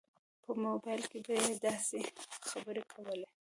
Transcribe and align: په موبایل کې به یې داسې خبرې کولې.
په 0.43 0.51
موبایل 0.65 1.01
کې 1.11 1.19
به 1.25 1.33
یې 1.45 1.53
داسې 1.65 1.99
خبرې 2.49 2.83
کولې. 2.91 3.25